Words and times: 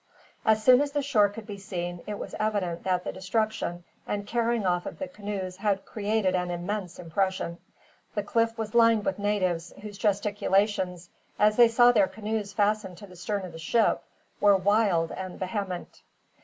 As 0.45 0.63
soon 0.63 0.81
as 0.81 0.93
the 0.93 1.03
shore 1.03 1.29
could 1.29 1.45
be 1.45 1.59
seen, 1.59 2.01
it 2.07 2.17
was 2.17 2.33
evident 2.39 2.83
that 2.85 3.03
the 3.03 3.11
destruction 3.13 3.83
and 4.07 4.25
carrying 4.25 4.65
off 4.65 4.87
of 4.87 4.97
the 4.97 5.07
canoes 5.07 5.57
had 5.57 5.85
created 5.85 6.33
an 6.33 6.49
immense 6.49 6.97
impression. 6.97 7.59
The 8.15 8.23
cliff 8.23 8.57
was 8.57 8.73
lined 8.73 9.05
with 9.05 9.19
natives, 9.19 9.71
whose 9.83 9.99
gesticulations, 9.99 11.11
as 11.37 11.55
they 11.55 11.67
saw 11.67 11.91
their 11.91 12.07
canoes 12.07 12.51
fastened 12.51 12.97
to 12.97 13.05
the 13.05 13.15
stern 13.15 13.45
of 13.45 13.51
the 13.51 13.59
ship, 13.59 14.01
were 14.39 14.57
wild 14.57 15.11
and 15.11 15.39
vehement. 15.39 16.01